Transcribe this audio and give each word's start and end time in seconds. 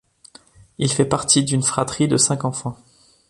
Il 0.79 0.91
fait 0.91 1.05
partie 1.05 1.43
d'une 1.43 1.61
fratrie 1.61 2.07
de 2.07 2.17
cinq 2.17 2.43
enfants. 2.43 2.75